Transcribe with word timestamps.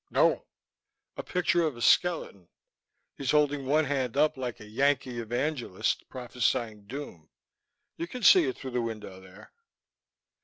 "No." 0.09 0.45
"A 1.15 1.21
picture 1.21 1.61
of 1.63 1.77
a 1.77 1.81
skeleton. 1.83 2.47
He's 3.19 3.29
holding 3.29 3.67
one 3.67 3.85
hand 3.85 4.17
up 4.17 4.35
like 4.35 4.59
a 4.59 4.65
Yankee 4.65 5.19
evangelist 5.19 6.09
prophesying 6.09 6.87
doom. 6.87 7.29
You 7.97 8.07
can 8.07 8.23
see 8.23 8.45
it 8.45 8.57
through 8.57 8.71
the 8.71 8.81
window 8.81 9.19
there." 9.21 9.51